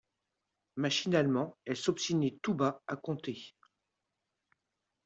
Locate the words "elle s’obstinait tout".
1.65-2.55